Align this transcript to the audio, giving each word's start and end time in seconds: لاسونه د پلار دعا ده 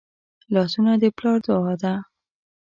لاسونه 0.53 0.91
د 1.01 1.03
پلار 1.17 1.37
دعا 1.45 1.73
ده 1.81 1.93